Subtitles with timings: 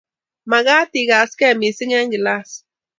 [0.49, 2.49] Magat ikaste missing eng kilas